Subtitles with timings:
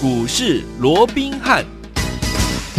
[0.00, 1.77] 股市罗宾汉。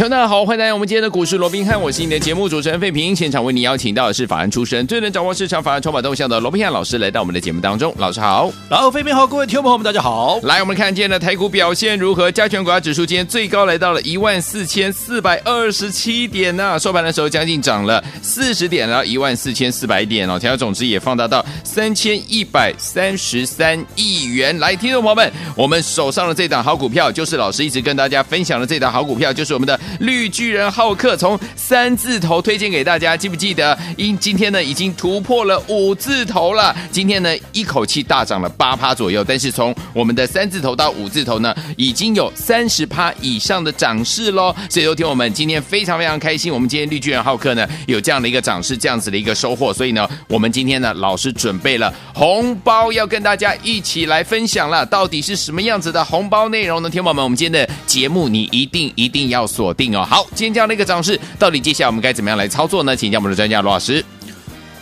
[0.00, 3.14] 听众大家好，欢迎来到我们今天的股市罗宾汉，我是你的节目主持人费平。
[3.14, 7.94] 现场为你邀请到的是法案出身、最能掌握市场法案筹码动向的罗宾汉老师，来到我们的节目当中。
[7.98, 10.40] 老师好，然后费平好，各位听众朋友们，大家好。
[10.42, 12.32] 来，我们看今天的台股表现如何？
[12.32, 24.58] 加权股价指数今天最高来到了一万四千四百二十七点呢、啊，收盘的时候将近涨了四十点，然后一万四千四百点哦，成交总值也放大到三千一百三十三亿元。
[24.58, 29.78] 来，听众朋友们，我们手上的这档好股票，就是老师一直跟大家分享的这档好股票，就是我们的。
[29.98, 33.76] 绿巨人浩克从三字头推荐给大家，记不记得？
[33.96, 36.74] 因今天呢已经突破了五字头了。
[36.90, 44.54] 今天呢一口气大涨了八趴左右，但是从我们的三字头到五字头呢，已经有三十趴以上的涨势喽。
[44.68, 49.72] 所以说，听我们今天非常非常开心，我们今天绿巨人浩克呢有这样的一个涨势，这样子的一个收获。
[49.72, 56.90] 所以呢，我们今天呢老师准备了红包要跟大家一起来分享了，到底是什么样子的红包内容呢？
[56.90, 60.06] 听友们，我们今天的节目你一定一定要锁定哦。
[60.08, 62.94] 好，今天这样的一个涨势，到底接下来我们该怎么样来操作呢？
[62.94, 64.04] 请教我们的专家罗老师。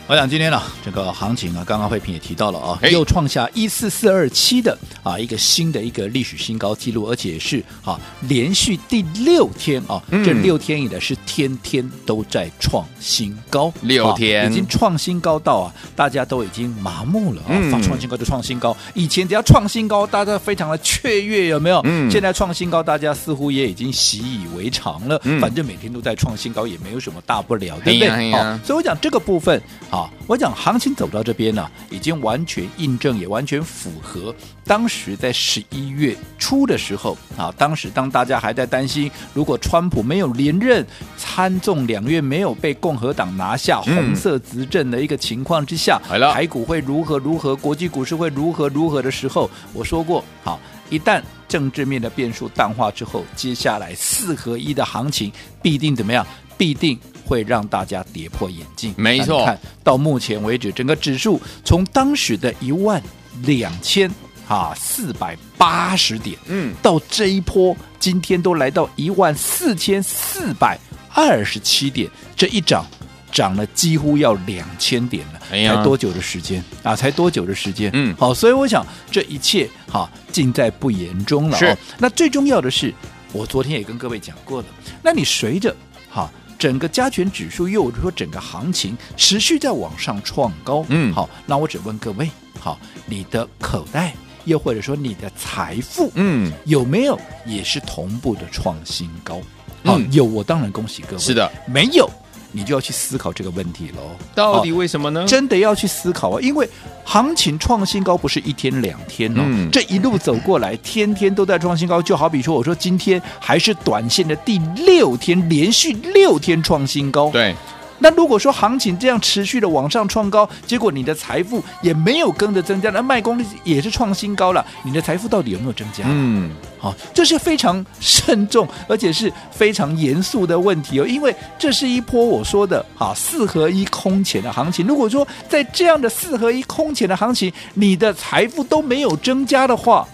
[0.08, 21.82] 我想今天呢，这个行情啊，刚刚慧平也提到了啊，又创下一四四二七的啊一个新的一个历史新高记录，而且是啊连续第六天啊，这六天以来是天天都在创新高，六天已经创新高到啊，大家都已经麻木了啊，发创新高就创新高，以前只要创新高，大家非常的雀跃，有没有？
[21.84, 28.32] 嗯，现在创新高，大家似乎也已经习以为常了，反正每天都在创新高，也没有什么大不了，对不对？
[28.32, 29.97] 好，所以我讲这个部分啊。
[29.98, 34.32] 啊，我讲行情走到这边呢、啊，已经完全印证，也完全符合
[34.64, 50.60] 当时在十一月初的时候啊，当时当大家还在担心，如果川普没有连任，参众两院没有被共和党拿下红色执政的一个情况之下，嗯、台股会如何如何，国际股市会如何如何的时候，我说过，好，
[50.91, 56.24] 一旦政治面的变数淡化之后，接下来四合一的行情必定怎么样？
[56.56, 56.98] 必定
[57.28, 58.94] 会让大家跌破眼镜。
[58.97, 63.03] 没错，看到目前为止，整个指数从当时的一万
[63.43, 64.11] 两千
[64.49, 70.78] 啊四百八十点，嗯，到这一波今天都来到一万四千四百
[71.12, 72.87] 二十七点，这一涨
[73.31, 75.43] 涨了几乎要两千点了。
[75.50, 76.97] 哎呀，才多久的时间啊？
[76.97, 77.91] 才多久的时间？
[77.93, 81.59] 嗯，好，所以我想这一切哈尽在不言中了。
[81.59, 82.95] 是，那最重要的是，
[83.33, 84.66] 我昨天也跟各位讲过了，
[85.03, 85.77] 那你随着
[86.09, 86.31] 哈。
[86.58, 94.12] 整个加权指数，又或者说整个行情持续在往上创高，嗯，好，那我只问各位，好，你的口袋，
[94.44, 99.41] 又或者说你的财富，嗯，有没有也是同步的创新高？
[99.84, 101.22] 好，嗯，有，我当然恭喜各位。
[101.22, 102.10] 是的，没有。
[102.58, 105.24] 你就要去思考这个问题喽，到底为什么呢？
[105.28, 106.69] 真的要去思考啊，因为
[107.04, 117.54] 行情创新高不是一天两天哦，嗯、这一路走过来，天天都在创新高，就好比说，我说今天还是短线的第六天，连续六天创新高，对。
[117.98, 126.04] 那如果说行情这样持续的往上创高，结果你的财富也没有跟着增加，那卖功率也是创新高了，你的财富到底有没有增加？
[126.06, 134.86] 嗯，好，这是非常慎重而且是非常严肃的问题哦，因为这是一波我说的啊四合一空前的行情。
[134.86, 140.06] 如果说在这样的四合一空前的行情，你的财富都没有增加的话，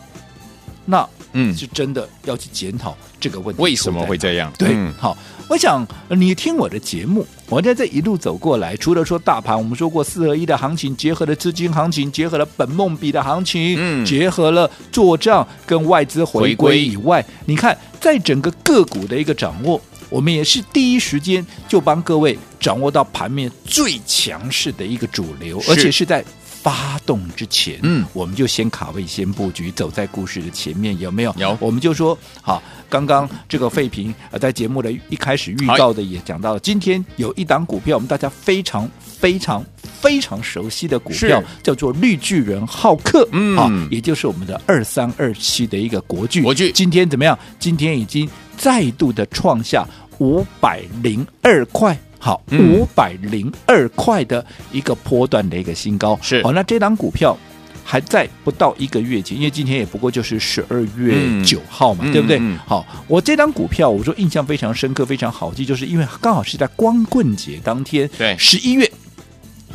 [0.87, 4.53] 那嗯是真的要去检讨这个问题，为什么会这样？
[4.59, 5.17] 对，嗯、好。
[5.47, 19.79] 我想你听我的节目，我在这一路走过来，除了说大盘，我们说过四合一的行情，结合了资金行情，结合了本梦比的行情，嗯，结合了做账跟外资回归以外，你看，在整个个股的一个掌握，
[20.09, 26.25] 我们也是第一时间就帮各位掌握到盘面最强势的一个主流，而且是在。
[26.65, 31.35] 发动之前，嗯，我们就先卡位，先布局，走在故事的前面，有没有？
[31.37, 31.55] 有。
[31.61, 39.63] 我们就说，好，刚刚这个废平呃，在节目的一开始预告的也讲到了，今天有一档股票，我们大家非常非常
[40.01, 47.39] 非常熟悉的股票，叫做绿巨人浩克，嗯，啊，也就是我们的二三二七的一个国巨，国巨今天怎么样？
[47.59, 48.27] 今天已经
[48.57, 49.87] 再度的创下
[50.19, 51.95] 五百零二块。
[52.25, 54.43] 好，五百零二块的
[54.73, 56.43] 一个波段的一个新高是。
[56.43, 57.37] 好，那这档股票
[57.85, 62.39] 还在不到一个月前，因为今天也不过就是十二月九号嘛，嗯、对不对？
[62.41, 68.91] 嗯、好，我这张股票我说印象非常深刻，非常好记，就是因为刚好是在光棍节当天，对，十一月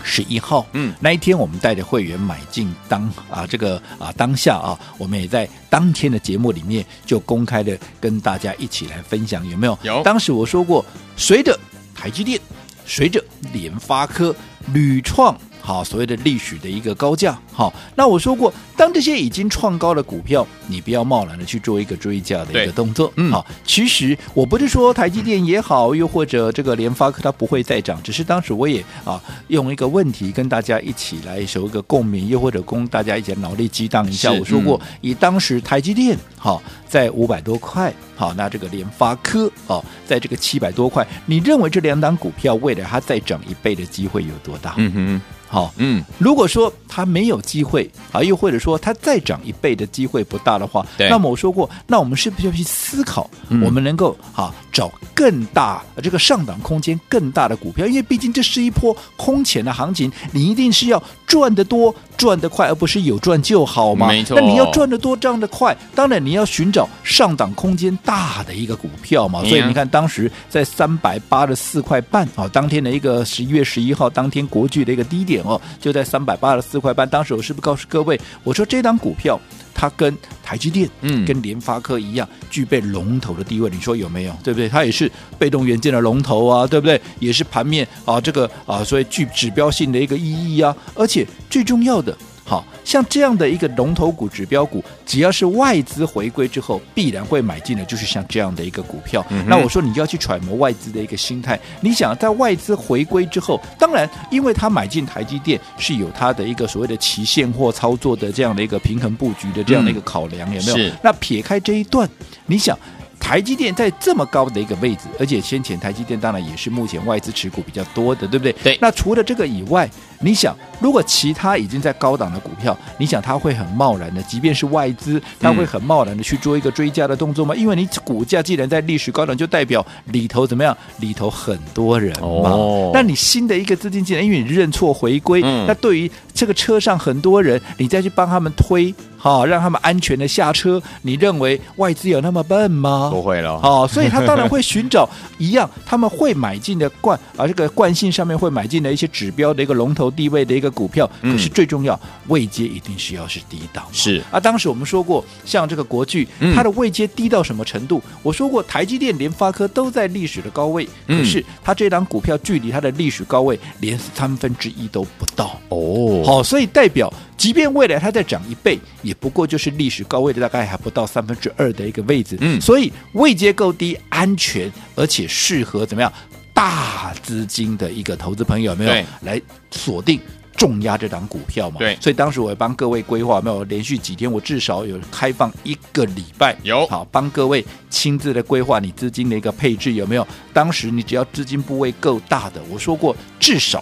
[0.01, 9.77] 十一号，嗯，那一天我们带着会员买进当啊这个啊当下啊，我们也在当天的节目里面就公开的跟大家一起来分享，有没有？
[9.83, 10.01] 有。
[10.01, 10.83] 当时我说过，
[11.15, 11.55] 随着
[11.99, 12.39] 台积电
[12.85, 14.33] 随着联发科、
[14.73, 15.37] 屡创，
[15.69, 17.37] 好所谓的历史的一个高价。
[17.53, 23.11] 好，那我说过，当这些已经创高的股票，你不要贸然的去做一个追价的一个动作。
[23.17, 34.31] 嗯，好，其实我不是说台积电也好，又或者这个联发科它不会再涨，只是当时我也啊用一个问题跟大家一起来有一个共鸣，又或者供大家一起脑力激荡一下。
[34.31, 44.73] 我说过，以当时台积电好在五百多块，好，那这个联发科哦在这个七百多块，你认为这两档股票未来它再涨一倍的机会有多大？
[44.77, 45.21] 嗯哼。
[45.49, 53.27] 好，嗯，如果说它没有机会啊，又或者说它再涨一倍的机会不大的话，那么我说过，那我们是不是要去思考，
[53.63, 57.85] 我们能够啊找更大这个上档空间更大的股票？
[57.85, 64.07] 因为毕竟这是一波空前的行情，你一定是要赚得多、赚得快，而不是有赚就好嘛。
[64.07, 69.43] 没错，那你要赚得多、赚得快，当然你要寻找上档空间大的一个股票嘛。
[69.43, 75.43] 所以你看，当时在三百八十四块半啊，当天的一个十一月十一号当天国巨的一个低点。
[75.43, 77.09] 哦，就在三百八十四块半。
[77.09, 79.37] 当时我是不是告诉各位，我说这档股票
[79.79, 83.69] 它跟台积电、嗯，跟联发科一样，具备龙头的地位。
[83.69, 84.37] 你说有没有？
[84.43, 84.67] 对不对？
[84.67, 87.01] 它也是被动元件的龙头啊，对不对？
[87.19, 90.75] 也是盘面啊，这个啊，所以具指标性的一个意义啊。
[90.93, 92.13] 而且最重要的。
[92.49, 99.23] 好像这样的一个龙头股、指标股，只要是外资回归之后，必然会买进的，就是像这样的一个股票。
[99.29, 101.59] 嗯、那我说你就要去揣摩外资的一个心态。
[101.81, 110.91] 你想在外资回归之后，当然，因为他买进台积电是有他的一个所谓的期现货操作的这样的一个平衡布局的这样的一个考量，嗯、有没有？
[111.03, 112.09] 那撇开这一段，
[112.47, 112.75] 你想。
[113.19, 118.53] 台积电在这么高的一个位置，而且先前台积电当然也是目前外资持股比较多的，对不对？
[118.63, 118.77] 对。
[118.81, 119.89] 那除了这个以外，
[120.21, 127.53] 你想，如果其他已经在高档的股票，你想它会很贸然的，即便是外资，它会很贸然的去做一个追加的动作吗？
[127.55, 130.75] 嗯、因为你股价既然在历史高档，就代表里头怎么样？
[130.99, 132.49] 里头很多人嘛。
[132.49, 132.91] 哦。
[132.93, 138.95] 那你新的一个资金进来，因为你认错回归，嗯、那对于这个车上很多人，你再去帮他们推。
[139.21, 140.81] 好，让他们安全的下车。
[141.01, 143.09] 你认为外资有那么笨吗？
[143.11, 143.59] 不会了。
[143.61, 151.05] 哦，所以他当然会寻找一样，他们会买进的惯，而这个惯性上面会买进的一些指标的一个龙头地位的一个股票。
[151.21, 151.99] 可是最重要，
[152.29, 153.83] 位阶一定是要是低档。
[153.91, 156.25] 是啊，当时我们说过，像这个国巨，
[156.55, 158.01] 它的位阶低到什么程度？
[158.23, 165.59] 我说过，台积电、联发科都在历史的高位，可是它这档股票距离它的历史高位连三分之一都不到。
[165.67, 167.11] 哦，好，所以代表。
[167.35, 172.37] 即便未来它再涨一倍，也不过就是历史高位的大概还不到三分之二的一个位置。
[172.41, 176.11] 嗯，所以位阶够低，安全而且适合怎么样
[176.53, 179.41] 大资金的一个投资朋友有没有来
[179.71, 180.19] 锁定
[180.57, 181.77] 重压这档股票嘛？
[181.79, 190.27] 对，所以当时我也帮各位规划，没有连续几天，我至少有开放一个礼拜，有好帮各位亲自的规划你资金的一个配置有没有？
[190.51, 193.81] 当时你只要资金部位够大的，我说过至少。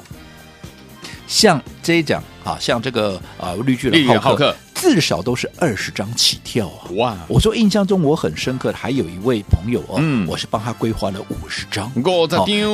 [1.28, 6.90] 像这一讲啊，像这个啊，绿巨人浩克，至少都是二十张起跳啊！
[6.96, 7.18] 哇！
[7.28, 11.92] 我说印象中我很深刻的还有一位朋友哦，嗯，我是帮他规划了五十张。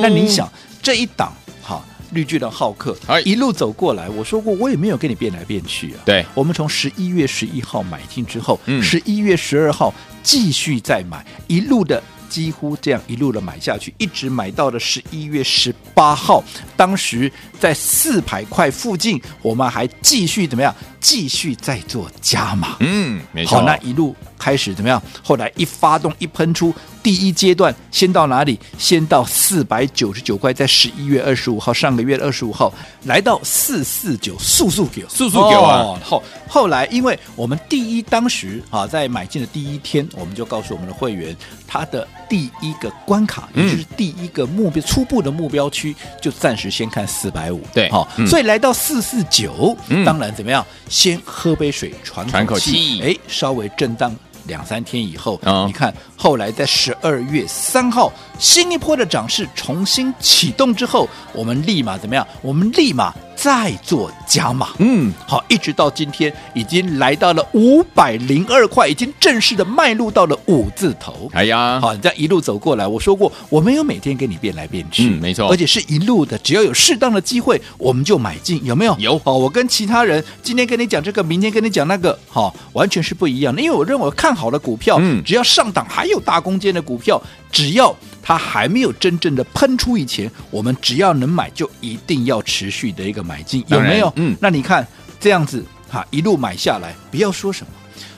[0.00, 6.00] 那你想这一档哈，绿巨人浩克一路走过来，我说过我也没有跟你变来变去啊。
[6.04, 9.92] 对，我们从十一月十一号买进之后，十一月十二号
[10.22, 12.00] 继续再买，一路的。
[12.34, 16.42] 几乎这样一路的买下去，一直买到了十一月十八号。
[16.76, 20.74] 当时在四百块附近，我们还继续怎么样？
[20.98, 22.78] 继续在做加码。
[22.80, 23.58] 嗯，没错。
[23.58, 25.02] 好，那一路开始怎么样？
[25.22, 26.74] 后来一发动一喷出。
[27.02, 28.58] 第一阶段先到哪里？
[28.78, 32.72] 先到四百九十九块，在十一月二十五号，上个月二十五号
[33.04, 35.98] 来到四四九，速速给，速速给啊！
[36.02, 41.36] 后后来，因为我们第一当时啊，在买进的第一天，我们就告诉我们的会员，
[41.66, 47.60] 他的第一个关卡，也就是第一个目标、嗯、初步的目标区，就暂时先看四百五。
[47.74, 50.64] 对，好、嗯，所以来到四四九，当然怎么样？
[50.88, 54.16] 先喝杯水，喘喘口气，哎，稍微震荡。
[54.46, 62.26] 两三天以后，哦、你看后来在十二月三号，新一波的涨势重新启动之后，我们立马怎么样？
[62.42, 63.12] 我们立马。
[63.44, 71.30] 再做加码，嗯，好，一直到今天已经来到了五百零二块，已经正式的迈入到了五字头。
[71.34, 78.96] 哎呀，好，你这样一路走过来，我说过我没有每天给你变来变去，嗯，没错，而且是一路的，只要有适当的机会，我们就买进，有没有？
[78.98, 79.18] 有。
[79.18, 83.60] 好，我跟其他人今天跟你讲这个，明天跟你讲那个，好，完全是不一样的。
[83.60, 87.20] 因为我认为我看好的股票，嗯，只要上档还有大空间的股票，
[87.52, 87.94] 只要。
[88.26, 94.10] 它还没有真正的喷出以前，我们只要能买，就一定要持续的一个买进，有没有？
[94.16, 94.86] 嗯，那你看
[95.20, 97.72] 这样子哈，一路买下来，不要说什么，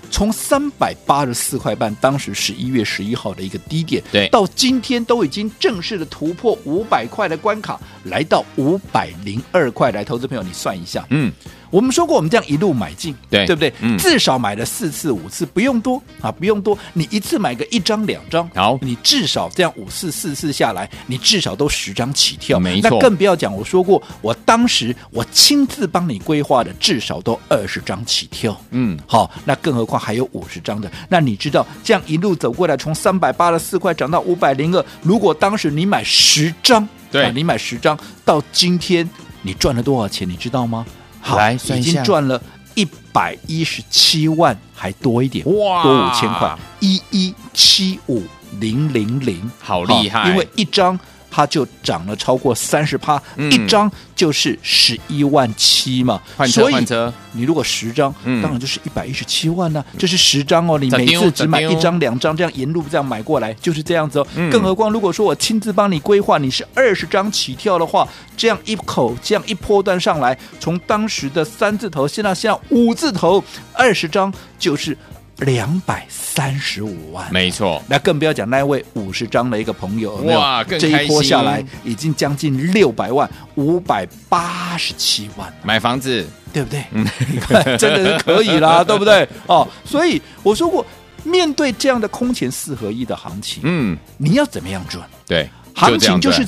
[0.09, 9.91] 从三百八十四块半，当时十一月十一号的一个低点，对，到今天都已经正式的突破五百块的关卡，来到五百零二块。
[9.91, 11.33] 来，投资朋友，你算一下，嗯。
[11.71, 13.73] 我们说过，我们这样一路买进，对对不对？
[13.81, 16.79] 嗯，至少买了四次、五次，不用多啊，不用多。
[16.93, 22.91] 你一次买个一张、两张，好，你至少这样五次、四次下来，你至少都十张起跳，没错。
[22.91, 28.59] 那更不要讲，我说过，我当时我亲自帮你规划的，至少都二十张起跳。
[28.71, 30.91] 嗯，好，那更何况还有五十张的。
[31.09, 39.09] 那你知道，这样一路走过来，从三百八十四块涨到五百零二，如果当时你买十张，对，啊，你买十张，到今天
[39.43, 40.29] 你赚了多少钱？
[40.29, 40.87] 你知道吗？
[41.27, 42.41] 好，来已经赚了
[42.75, 48.23] 一百一十七万，还多一点，哇，多五千块，一一七五
[48.61, 50.29] 零零零，好厉害！
[50.31, 50.99] 因为一张。
[51.37, 56.19] 它就涨了超过三十趴，一张就是十一万七嘛。
[56.35, 59.99] 换车换车，你如果十张，嗯、当然就是一百一十七万呢、啊。
[59.99, 64.27] 这是十张哦，你每次只买一张两张，这样沿路这样买过来就是这样子哦。
[64.35, 74.97] 嗯、更何况如果说我亲自帮你规划，你是二十张起跳的话，这样一口这样一波段上来，从当时的三字头，现在现在五字头，二十张就是。
[75.39, 77.83] 两百三十五万，没错。
[77.89, 86.85] 那更不要讲那位五十张的一个朋友，哇，更这一波下来已经将近六百万，五百八十七万，买房子对不对？
[86.93, 87.07] 嗯，
[87.79, 89.29] 真的是可以啦， 对不对？
[89.47, 90.85] 哦，所以我说过，
[91.23, 95.07] 面对这样的空前四合一的行情，嗯，你要怎么样赚？
[95.27, 96.47] 对，行情就是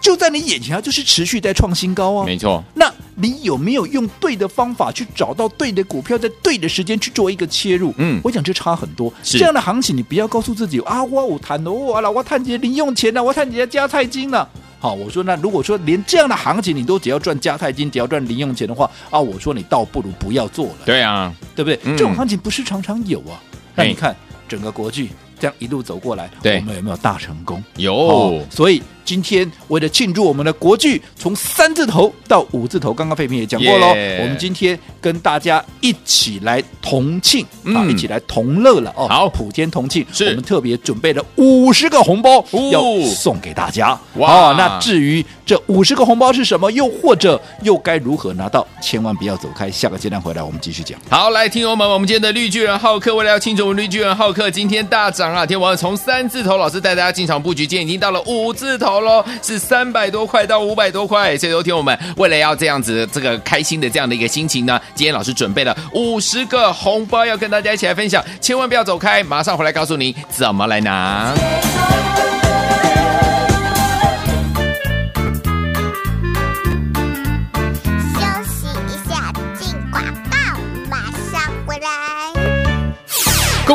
[0.00, 2.62] 就在你眼前啊，就是持续在创新高啊，没错。
[2.74, 7.92] 那你有没有用对的方法去找到对的股票，在对的时间去做一个切入？
[7.98, 9.12] 嗯，我讲这差很多。
[9.22, 14.48] 这样的行情，你不要告诉自己啊，我我谈的我了，我谈几零用钱了，我谈几加菜金了。
[14.80, 20.76] 好，我说那如果说连这样的行情你都只要赚加菜金，只要赚零用钱的话啊，我说你倒不如不要做了。
[20.86, 21.78] 对啊，对不对？
[21.82, 23.42] 嗯、这种行情不是常常有啊。
[23.74, 24.14] 那你看
[24.48, 27.62] 整个国剧这样一路走过来，我们有没有大成功？
[27.76, 28.44] 有、哦。
[28.50, 28.80] 所以。
[29.08, 33.86] 今天为了庆祝我们的国剧从三字头到五字头，刚刚费平也讲过喽。
[33.88, 39.08] 我们今天跟大家一起来同庆、嗯、啊，一起来同乐了哦。
[39.08, 43.98] 好，普天同庆，我们特别准备了五十个红包要送给大家。
[44.16, 49.70] 哇、哦，那至于这五十个红包是什么，又或者又该如何拿到，千万不要走开。
[49.70, 51.00] 下个阶段回来我们继续讲。
[51.08, 55.46] 好，来听友们，我们今天的绿巨人浩克为了要庆祝我们绿巨人浩克今天大涨啊！
[55.46, 58.97] 天王从三字头老师带大家进场布局，今天已经到了五字头。
[59.00, 71.34] 喽，是三百多块到五百多块，所以昨天我们为了要这样子这个开心的这样的一个心情呢，今天老师准备了五十个红包要跟大家一起来分享，千万不要走开，马上回来告诉你怎么来拿。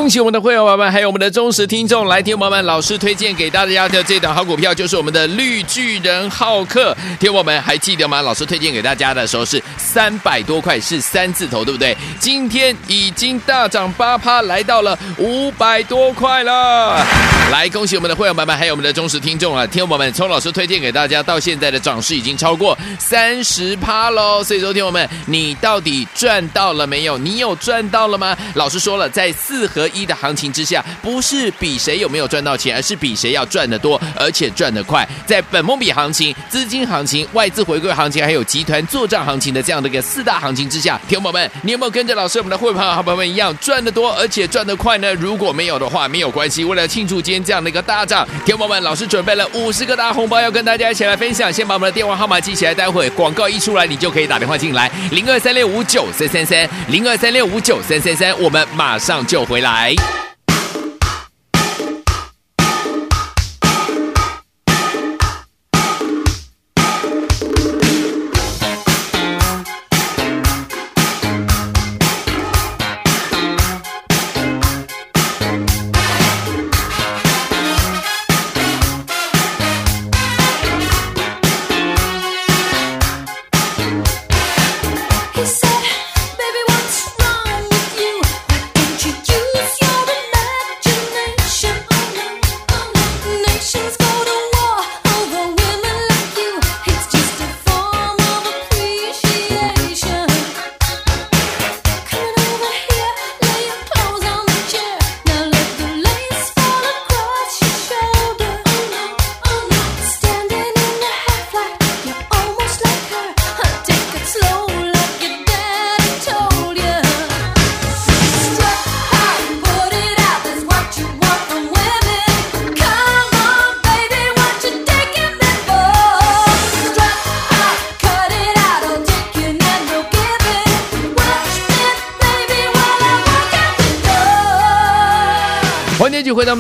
[0.03, 6.93] 恭喜我们的会员伙伴，还有我们的忠实听众，来听我们老师推荐给大家的这档好股票，就是我们的绿巨人浩克。
[7.22, 8.22] 听我们还记得吗？
[8.22, 11.95] 老师推荐给大家的时候是三百多块，是三字头，对不对？
[12.19, 17.01] 今天已经大涨八趴，来到了五百多块了。
[17.50, 19.65] 来，恭喜我们的会员伙伴，还有我们的忠实听众啊！
[19.65, 24.43] 听我们从老师推荐给大家到现在的涨势已经超过三十趴喽。
[24.43, 27.17] 所以说，听我们，你到底赚到了没有？
[27.17, 28.36] 你有赚到了吗？
[28.55, 35.07] 老师说了，在四合一的行情之下，不是比谁有没有赚到钱，而是比谁要赚得多，而且赚得快。
[35.25, 45.13] 在本梦比行情、资金行情、外资回归行情，还有集团作帐行情的这样的一个四大行情之下，听众朋友们，你有没有跟着老师我们的会员好朋友们一样赚得多，而且赚得快呢？
[45.15, 46.63] 如果没有的话，没有关系。
[46.63, 51.51] 为了庆祝今天这样的一个大涨，听众朋友们，老师准备了五十个大红包要跟大家一起来分享。
[51.51, 59.82] 先把我们的电话号码记起来，待会广告一出来，你就可以打电话进来，零二三六五九三三三，零二三六五九三三三，我们马上就回来。
[59.83, 60.32] 欢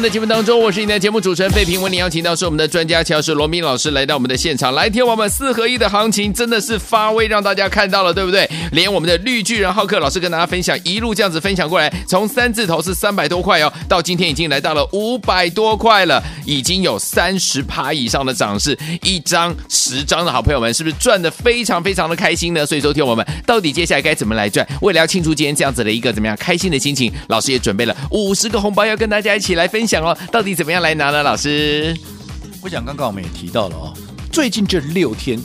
[0.03, 1.81] 们的节目当中，我是你的节目主持人费平。
[1.81, 8.49] 为你邀请到是我们的专家乔氏罗明老师来到我们的现场，来听我们四合一的行情真的是发威，让大家看到了，对不对？
[8.73, 22.65] 连我们的绿巨人浩克老师跟大家分享，一路这样子分享过来，从三字头是三百多块哦，到今天已经来到了五百多块了，已经有三十趴以上的涨势，一张十张的好朋友们是不是赚的非常非常的开心呢？
[22.65, 24.67] 所以说，听我们到底接下来该怎么来赚？
[24.81, 29.33] 为了要庆祝今天这样子的一个怎么样开心的心情，老师也准备了五十个红包要跟大家。
[29.33, 31.21] 一起来分享哦，到底怎么样来拿呢？
[31.21, 31.93] 老师，
[32.61, 33.93] 我想刚刚我们也提到了哦，
[34.31, 35.37] 最近这六天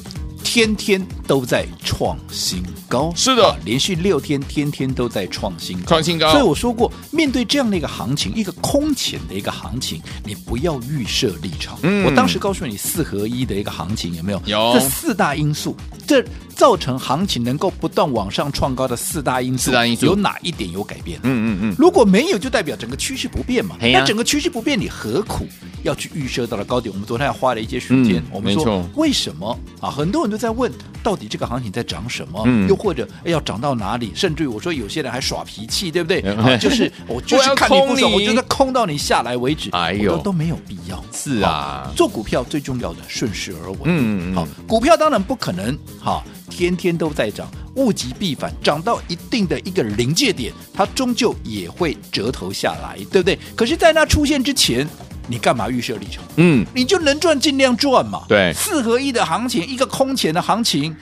[0.44, 6.30] 天天都在创新高，是的，连续六天天天都在创新创新高。
[6.30, 11.78] 所以我说过，面对这样的一个行情，一个空前的一个行情，你不要预设立场。
[11.82, 14.40] 嗯，我当时告诉你四合一的一个行情有没有？
[14.46, 15.76] 有这四大因素，
[16.06, 16.24] 这。
[16.58, 21.20] 造成行情能够不断往上创高的四大因素，四大因素有哪一点有改变？
[21.22, 23.76] 嗯嗯嗯，如果没有，就代表整个趋势不变嘛。
[23.80, 25.46] 那、啊、整个趋势不变，你何苦
[25.84, 26.92] 要去预设到了高点？
[26.92, 29.88] 我们昨天还花了一些时间，嗯、我们说为什么啊？
[29.88, 32.42] 很多人都在问，到底这个行情在涨什么？
[32.44, 34.10] 嗯、又或者要涨到哪里？
[34.16, 36.20] 甚至于我说有些人还耍脾气，对不对？
[36.34, 39.70] 啊、就是我就是看你不爽，我，我就在空到你下来为止。
[39.70, 41.00] 哎呦，都，都没有必要。
[41.12, 43.78] 是啊，做股票最重要的顺势而为。
[43.84, 46.20] 嗯嗯，好，股票当然不可能哈。
[46.58, 53.38] 天天都在涨，物极必反，涨到一定的一个临界点，它终究也会折头下来，对不对？
[53.54, 54.84] 可是，在那出现之前，
[55.28, 56.24] 你干嘛预设立场？
[56.34, 58.24] 嗯，你就能赚尽量赚嘛。
[58.28, 60.96] 对，四合一的行情，一个空前的行情，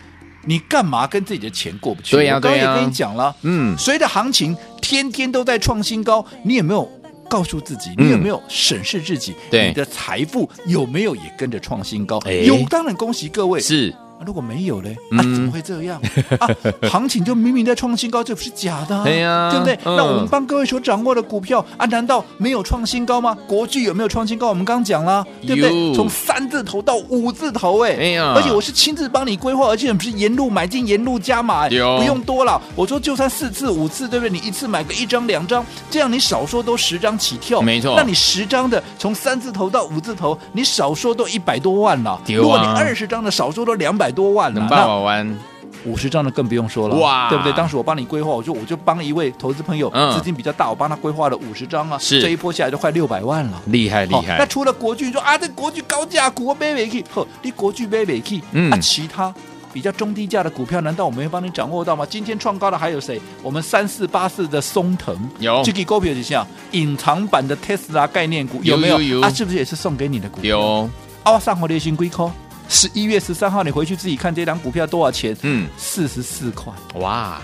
[0.44, 2.16] 你干嘛跟自己的钱过不去？
[2.16, 6.86] 对呀、啊，我刚刚也跟你讲了，嗯，随着行情天天都在创新高，你有没有
[7.30, 7.94] 告诉自己？
[7.96, 9.34] 你有没有审视自己？
[9.50, 12.18] 对、嗯，你的财富有没有也跟着创新高？
[12.26, 13.58] 哎、有，当然恭喜各位。
[13.58, 13.94] 是。
[14.24, 16.00] 如果没有嘞，啊，怎么会这样？
[16.40, 16.48] 啊，
[16.88, 19.74] 行情就明明在创新高，这不是假的，对呀，对不对？
[19.84, 23.36] 嗯、那我们帮各位所掌握的股票啊，难道没有创新高吗？
[23.46, 24.48] 国巨有没有创新高？
[24.48, 25.94] 我们刚刚讲了，对不对？
[25.94, 32.60] 从三字头到五字头，哎，哎呀，而且我是亲自帮你规划，而且不是沿路买进，沿路加码，不用多了。
[32.74, 34.30] 我说就算四次五次，对不对？
[34.30, 37.94] 你一次买个一张两张，这样你少说都十张起跳，没错。
[37.96, 42.12] 那你十张的从三字头到五字头，你少说都一百多万了。
[42.12, 44.68] 啊、如果你二十张的，少说都两百多万了。
[44.68, 45.38] 好玩，
[45.84, 47.52] 五十张的更不用说了，哇，对不对？
[47.52, 54.36] 当时我帮你规划，我就我就帮一位投资朋友，资金比较大，我帮他规划了五十张啊，是这一波下来就快六百万了，厉害厉害。
[54.38, 59.32] 那除了国巨，说啊，这国巨高价股我买不起，呵，你国巨买不起，嗯，啊，其他
[59.72, 62.04] 比较中低价的股票，难道我没有帮你掌握到吗？
[62.08, 63.20] 今天创高的还有谁？
[63.42, 69.20] 我们三四八四的松藤有，这个股票就像隐藏版的特斯拉概念股，有没有？
[69.20, 70.58] 啊，是不是也是送给你的股票？
[70.58, 70.90] 有，
[71.22, 72.28] 啊，上回的新贵科。
[72.68, 75.36] 十一月十三号，你回去自己看这档股票多少钱？
[75.42, 76.72] 嗯，四十四块。
[76.94, 77.40] 哇，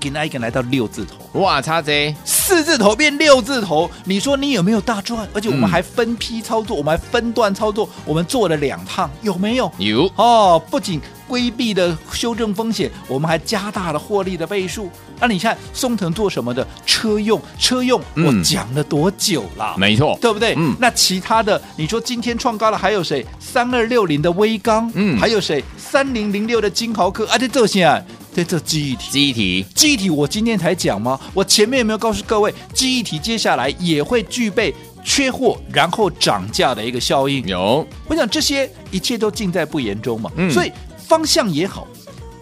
[0.00, 5.28] 给那一个来到六字头，哇，差贼，四字头变六字头，你说你有没有大赚？
[5.32, 9.70] 而且我们还分批操作，嗯、我们还分段操作，我们做了两趟，有没有？
[9.78, 14.90] 有哦，不仅规避的修正风险，我们还加大了获利的倍数。
[15.18, 16.66] 那、啊、你看松藤做什么的？
[16.84, 19.74] 车用，车用，嗯、我讲了多久了？
[19.76, 20.54] 没错，对不对？
[20.56, 20.74] 嗯。
[20.80, 23.24] 那其他的，你说今天创高了，还有谁？
[23.38, 25.62] 三二六零的威刚，嗯，还有谁？
[25.76, 28.00] 三零零六的金豪科，啊且这些啊，
[28.32, 31.18] 在这记忆体，记忆体，记忆体，我今天才讲吗？
[31.32, 37.44] 我前面有没有告诉各位，记忆体接下来也会具备缺货然后涨价的一个效应？
[37.46, 40.30] 有，我想这些一切都尽在不言中嘛。
[40.36, 40.50] 嗯。
[40.50, 40.72] 所以
[41.06, 41.86] 方向也好，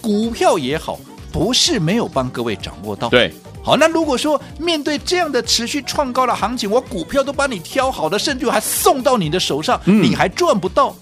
[0.01, 0.99] 股票也好。
[1.33, 10.93] 不是没有帮各位掌握到，对，好，那如果说面对这样的持续创高的行情，我股票都帮你挑好了，甚至还送到你的手上，嗯、你还赚不到，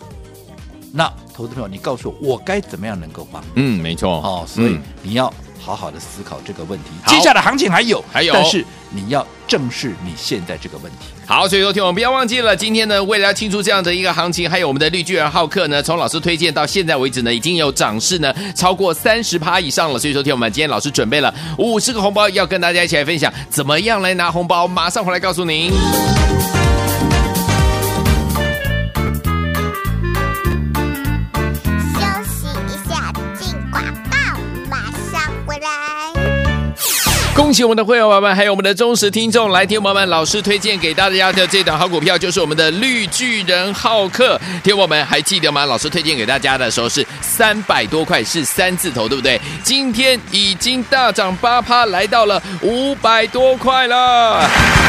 [0.92, 3.42] 那投资朋友，你告诉我，我该怎么样能够帮？
[3.54, 6.90] 嗯，没错，哦，所以你要好好的思考这个问题。
[7.06, 11.06] 接下来行情还有，还有，但是你要正视你现在这个问题。
[11.26, 19.98] 好，所以说听我们不要忘记了，今天呢，为了要庆祝这样的一个行情，还有我们的绿巨人浩克呢，从老师推荐到现在为止呢，已经有涨势呢超过三十趴以上了。
[19.98, 24.66] 所以说听我们今天老师准备了五十个红包，要跟大家一起来分享，怎么样来拿红包？
[24.66, 25.70] 马上回来告诉您。
[37.38, 44.38] 恭喜我们的会员伙伴，还有我们的忠实听众，来听我们老师推荐给大家的这档好股票，就是我们的绿巨人浩克。
[44.64, 45.64] 听我们还记得吗？
[45.64, 49.40] 老师推荐给大家的时候是三百多块，是三字头，对不对？
[49.62, 54.44] 今天已经大涨八趴，来到了五百多块了。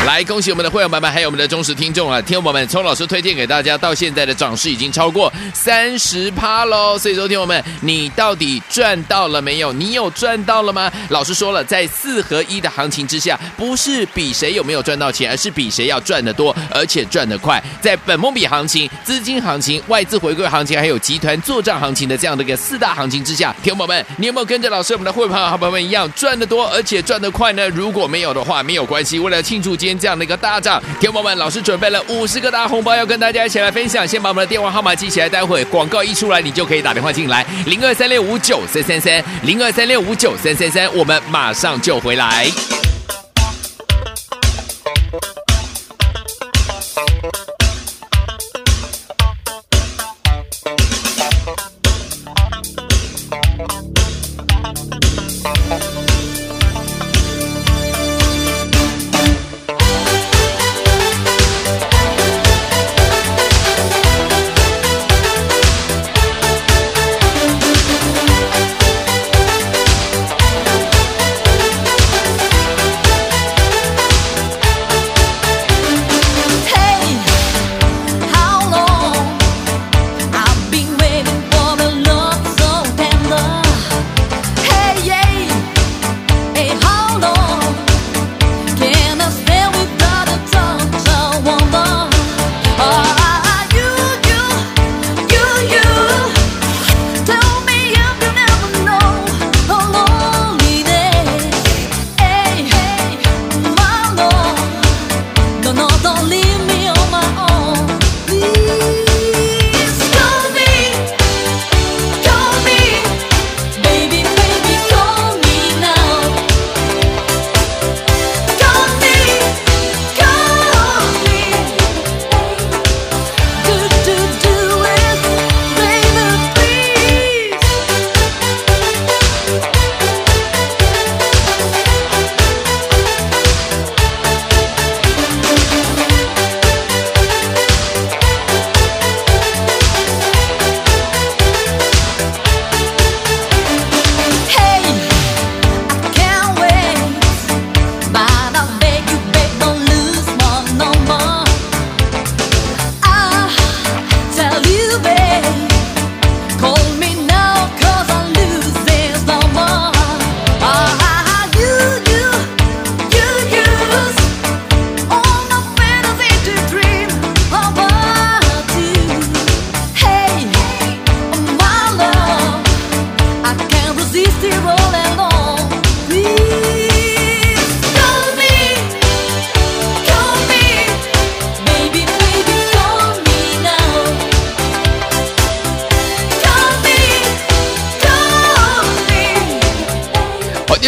[0.08, 2.20] 来，恭喜我们的会员朋友们，还有我们的忠实听众啊！
[2.20, 6.98] 听友们，从老师推荐给大家，到现在的涨势已经超过三十趴喽。
[6.98, 9.72] 所以说，听友们，你到底赚到了没有？
[9.72, 10.92] 你有赚到了吗？
[11.10, 17.62] 老师说了，在四一的行情之下，不是比谁有没有赚到钱，而是比谁要赚得多，而且赚得快。
[17.82, 27.68] 在本梦比行情、资金行情、外资回归行情，还有集团作账行情的这样的一个四大行情之下，听友们，你有没有跟着老师我们的会朋友、好朋友们一样赚得多，而且赚得快呢？
[27.70, 29.20] 如果没有的话，没有关系。
[29.20, 34.08] 为了庆祝今天这样的一个大涨，听友们，老师准备了五十个大红包要跟大家一起来分享。
[34.08, 42.52] 先把我们的电话号码记起来，待会广告一出来，你就可以打电话进来，零二三六五九三三三，零二三六五九三三三，我们马上就回来来。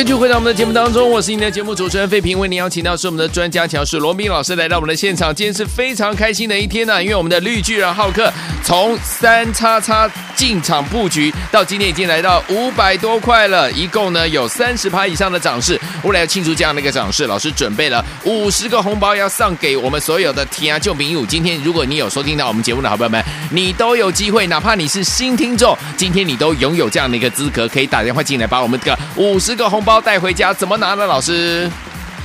[0.02, 5.34] 继续回到我们的节目当中，我是你的节目主持人费平，为您邀请到是我们的专家强势罗宾老师来到我们的现场。
[5.34, 8.34] 今天是非常开心的一天呢、因为我们的绿巨人浩克
[8.64, 15.80] 从三叉叉进场布局到今天已经来到五百多块了，一共呢有三十趴以上的涨势。
[16.04, 21.24] 为了要庆祝这样的一个涨势，老师准备了五十个红包要送给我们所有的天啊救民友。
[21.28, 29.92] 今天如果你有收听到我们节目的好朋友们，你都有机会，哪怕你是新听众，今天你都拥有这样的一个资格，可以打电话进来把我们这个五十个红包。
[30.02, 31.06] 包带回家怎么拿呢？
[31.06, 31.70] 老师，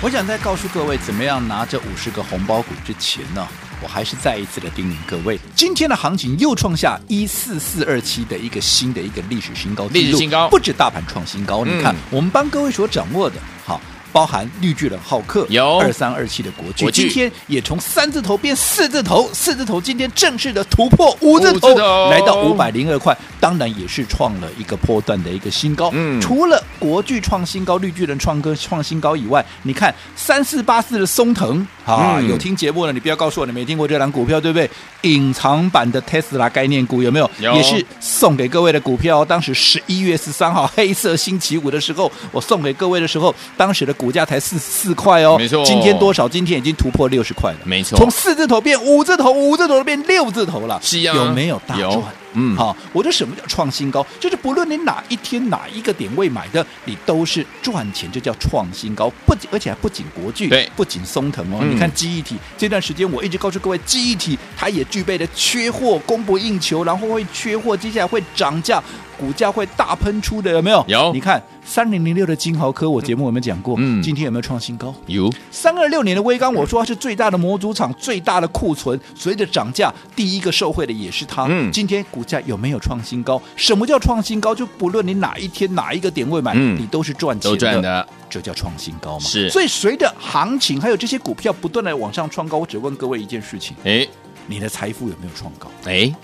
[0.01, 3.47] 我想在告诉各位，怎么样拿这五十个红包股之前呢，
[3.83, 13.81] 我还是再一次的叮咛各位，今天的行情又创下一四四二七的一个新的一个历史新高，历史新高，不止大盘创新高，嗯、你看我们帮各位所掌握的，好。
[14.16, 15.76] 包含绿巨人浩克有。
[15.76, 22.11] 二三二七的国巨，国巨今天也从三字头变四字头，四字头今天正式的突破五字头，头。
[22.11, 25.90] 来到五百零二块，当然也是创了一个波段的一个新高。
[25.92, 34.68] 嗯，除了国巨创新高，绿巨人创歌创新高以外，你看三四八四的松腾啊，嗯、有听节目的你不要告诉我你没听过这档股票，对不对？
[35.03, 37.31] 隐藏版的特斯拉概念股有没有？
[37.38, 39.25] 有，也是送给各位的股票。
[39.25, 44.11] 当时十一月十三号 黑色星期五的时候，我送给各位的时候，当时的股。
[44.16, 45.62] 价才四四块哦，没错。
[45.62, 46.27] 今天多少？
[46.27, 47.99] 今天已经突破六十块了，没错。
[47.99, 51.14] 从四字头变五字头，五字头变六字头了，是啊。
[51.14, 51.90] 有没有大赚？
[51.90, 52.03] 有
[52.37, 54.07] 嗯，好，我说什么叫创新高？
[54.20, 59.11] 就是不论你哪一天哪一个点位买的，你都是赚钱，这叫创新高。
[59.27, 61.59] 不仅而且还不仅国巨，对，不仅松藤哦。
[61.62, 68.83] 嗯、你看记忆体这段时间，我一直告诉各位，记忆体它也具备了缺货、供不应求，然后会缺货，接下来会涨价。
[69.18, 70.85] 股价会大喷出的有没有？
[70.88, 71.12] 有。
[71.12, 73.74] 你看三零零六的金豪科，我节目有没有讲过？
[73.79, 74.02] 嗯。
[74.02, 74.94] 今天有没有创新高？
[75.07, 75.33] 有。
[75.50, 81.46] 三二六年的微刚，我说它是最大的模组厂，最大的库存，随着涨价，第一个受惠的也是它。
[81.48, 81.70] 嗯。
[81.72, 83.40] 今天股价有没有创新高？
[83.57, 84.55] 什么叫创新高？
[84.55, 87.57] 就不论你哪一天哪一个点位买，嗯、你都是赚钱的。
[87.57, 88.09] 都赚的。
[88.29, 89.24] 这叫创新高嘛？
[89.24, 89.48] 是。
[89.50, 94.07] 所以随着行情还有这些股票不断的往上创高，我只问各位一件事情：哎，
[94.46, 95.70] 你的财富有没有创高？
[95.85, 96.14] 哎。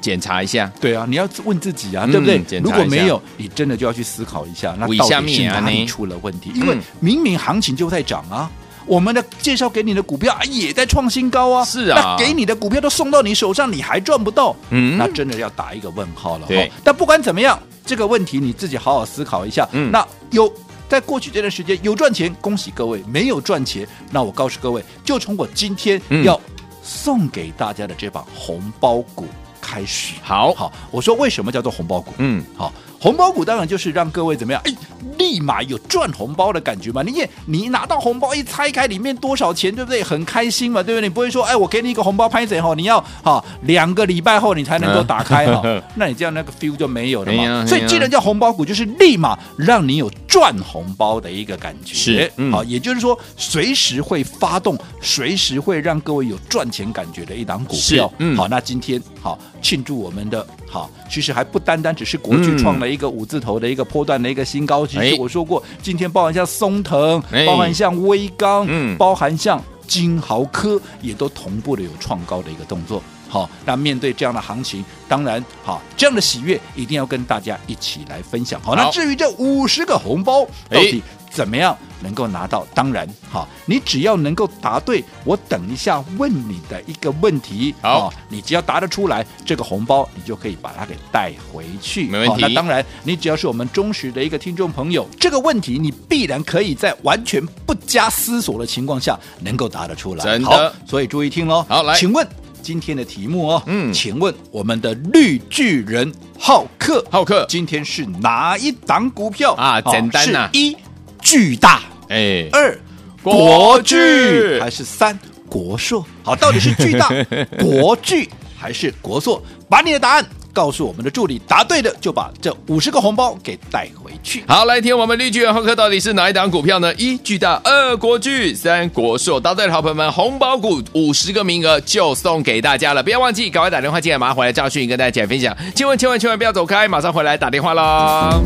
[0.00, 2.58] 检查一下，对啊，你要问自己啊，嗯、对不对？
[2.60, 6.50] 如果没有，你真的就要去思考一下，那到底是哪里出了问题？
[6.54, 8.50] 因为明明行情就在涨啊，
[8.86, 16.46] 我们的介绍给你的股票啊也在创新高啊，是啊，那给你的股票都送到你手上，你还赚不到，嗯，那真的要打一个问号了。
[16.46, 19.68] 对，但不管怎么样，这个问题你自己好好思考一下。
[19.72, 20.52] 嗯，那有
[20.88, 26.40] 在过去这段时间有赚钱，恭喜各位；没有赚钱，那我告诉各位，就从我今天要
[26.82, 29.26] 送给大家的这把红包股。
[29.68, 30.14] 开始。
[30.22, 30.54] 好。
[30.54, 32.12] 好，我说为什么叫做红包股？
[32.16, 34.60] 嗯，好，红包股当然就是让各位怎么样？
[34.64, 34.72] 哎，
[35.18, 37.02] 立马有赚红包的感觉嘛。
[37.02, 40.02] 你也你拿到红包一拆开，里面多少钱，对不对？
[40.02, 41.08] 很开心嘛，对不对？
[41.08, 42.74] 你不会说，哎，我给你一个红包拍谁哈？
[42.76, 47.64] 你要哈两个礼拜后你才能够打开哈，嗯、 那你这样那个 feel 就没有了嘛。
[47.66, 51.94] 所以既然叫红包股，就是立马让你有赚红包的一个感觉。
[51.94, 58.12] 是，嗯、好，也就是说随时会发动，随时会让各位有赚钱感觉的一档股票。
[58.18, 59.38] 嗯，好，那今天好。
[59.60, 64.84] 庆祝我们的好，其实还不单单只是国巨创了一个五字头的一个波段的一个新高。
[64.84, 73.02] 嗯、其实我说过，今天包含像松藤，哎、包含像威刚，嗯，包含像金豪科，也都同步的有创高的一个动作。
[73.28, 78.58] 好，那面对这样的行情，当然好，这样的喜悦一定要跟大家一起来分享。
[78.62, 82.66] 好，好，那至于这五十个红包到底怎么样能够拿到？
[82.74, 92.08] 当然，好，你只要能够答对我等一下问你的一个问题，好，你只要答得出来，这个红包你就可以把它给带回去。
[92.08, 92.42] 没问题。
[92.42, 100.24] 那当然，你只要是我们忠实的一个听众朋友，这个问题你必然可以在完全不加思索的情况下能够答得出来。
[100.24, 100.48] 真的。
[100.48, 101.64] 好，所以注意听喽。
[101.68, 102.26] 好，来，请问。
[102.60, 109.80] 今天的题目哦，嗯，请问我们的绿巨人浩克，浩克今天是哪一档股票啊？
[109.80, 110.76] 简单呐、啊，一
[111.22, 112.78] 巨大，哎，二
[113.22, 116.04] 国巨还是三国硕？
[116.22, 117.08] 好，到底是巨大、
[117.58, 118.28] 国巨
[118.58, 119.42] 还是国硕？
[119.68, 120.24] 把你的答案。
[120.50, 124.42] 告诉我们的助理，答对的就把这五十个红包给带回去。
[124.48, 126.92] 好，来听我们绿巨人浩克到底是哪一档股票呢？
[126.94, 129.38] 一巨大，二国巨，三国硕。
[129.38, 135.56] 答对的好朋友们，红包股五十个名额就送给大家了，不要忘记，赶快打电话进来，马上回来教训跟大家分享。
[135.76, 138.42] 千万千万千万不要走开，马上回来打电话喽。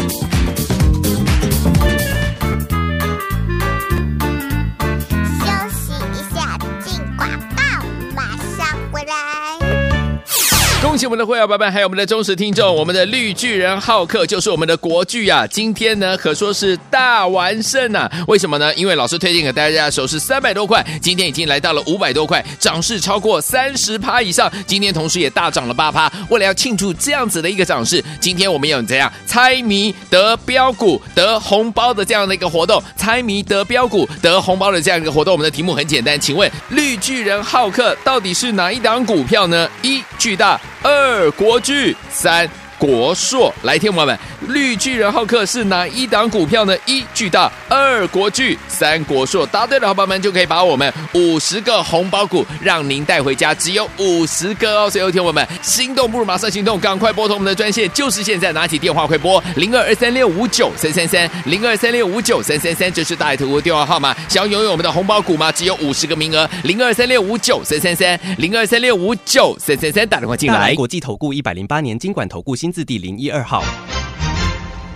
[11.03, 15.45] 恭喜我们的会员伙伴，还有我们的忠实听众，我们的绿巨人浩克就是我们的国巨啊！
[15.49, 18.09] 今天呢可说是大完胜啊！
[18.29, 18.73] 为什么呢？
[18.77, 24.49] 因为老师推荐给大家的时候是三百多块，今天已经来到了五百多块，涨势超过三十趴以上。
[24.65, 26.09] 今天同时也大涨了八趴。
[26.29, 32.81] 为了要庆祝这样子的一个涨势，今天我们有怎样猜谜得标股得红包的这样的一个活动？
[32.97, 39.69] 猜谜得标股得红包的这样一个活动，我们的题目很简单，请问绿巨人浩克到底是哪一档股票呢？
[39.83, 40.61] 一巨大。
[40.85, 44.19] 二二国巨，三国硕，来听友们。
[44.49, 46.77] 绿巨人浩克是哪一档股票呢？
[46.87, 49.47] 一巨大，二国巨，三国硕。
[49.47, 54.91] 答对的好朋友们就可以把我们五十个红包股让您带回家，只有五十个哦。
[54.91, 64.15] 所以有听我们心动不如马上行动，赶快拨通我们的专线，就是现在，拿起电话快拨零二二三六五九三三三零二三六五九三三三，这是大爱投顾电话号码。
[64.29, 65.53] 想要拥有我们的红包股吗？
[65.53, 70.75] 只有五十个名额，零二三六五九三三三零二三六五九三三三，打电话进来。
[70.75, 73.63] 国际投顾一百零八年金管投顾新字第零一二号。